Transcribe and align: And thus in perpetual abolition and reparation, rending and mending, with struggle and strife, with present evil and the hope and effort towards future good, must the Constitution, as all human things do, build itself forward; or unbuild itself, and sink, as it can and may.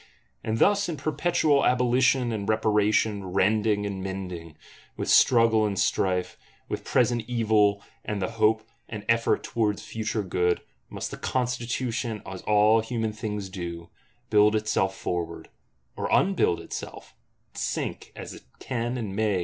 And 0.43 0.57
thus 0.57 0.89
in 0.89 0.97
perpetual 0.97 1.63
abolition 1.63 2.31
and 2.31 2.49
reparation, 2.49 3.23
rending 3.23 3.85
and 3.85 4.01
mending, 4.01 4.57
with 4.97 5.11
struggle 5.11 5.63
and 5.63 5.77
strife, 5.77 6.39
with 6.67 6.83
present 6.83 7.23
evil 7.27 7.83
and 8.03 8.19
the 8.19 8.31
hope 8.31 8.67
and 8.89 9.05
effort 9.07 9.43
towards 9.43 9.83
future 9.85 10.23
good, 10.23 10.61
must 10.89 11.11
the 11.11 11.17
Constitution, 11.17 12.23
as 12.25 12.41
all 12.47 12.81
human 12.81 13.13
things 13.13 13.47
do, 13.47 13.91
build 14.31 14.55
itself 14.55 14.97
forward; 14.97 15.49
or 15.95 16.09
unbuild 16.11 16.59
itself, 16.61 17.13
and 17.51 17.59
sink, 17.59 18.11
as 18.15 18.33
it 18.33 18.41
can 18.59 18.97
and 18.97 19.15
may. 19.15 19.39